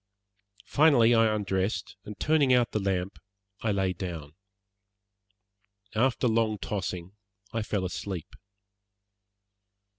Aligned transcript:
Finally 0.65 1.13
I 1.13 1.27
undressed, 1.31 1.95
and 2.05 2.19
turning 2.19 2.51
out 2.51 2.71
the 2.71 2.79
lamp, 2.79 3.19
I 3.61 3.71
lay 3.71 3.93
down. 3.93 4.33
After 5.93 6.27
long 6.27 6.57
tossing 6.57 7.11
I 7.53 7.61
fell 7.61 7.85
asleep. 7.85 8.35